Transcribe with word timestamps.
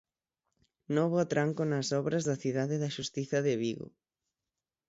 Novo 0.95 1.15
atranco 1.19 1.61
nas 1.67 1.87
obras 2.01 2.23
da 2.29 2.39
Cidade 2.43 2.75
da 2.83 2.93
Xustiza 2.95 3.37
de 3.47 3.53
Vigo. 3.63 3.87